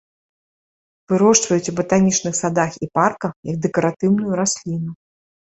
[1.11, 4.91] Вырошчваюць ў батанічных садах і парках як дэкаратыўную расліну.